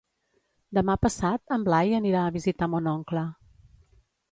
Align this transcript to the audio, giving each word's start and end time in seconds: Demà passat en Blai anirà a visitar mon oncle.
Demà 0.77 0.95
passat 1.07 1.53
en 1.57 1.67
Blai 1.67 1.93
anirà 1.99 2.25
a 2.25 2.33
visitar 2.39 2.71
mon 2.77 2.91
oncle. 2.97 3.27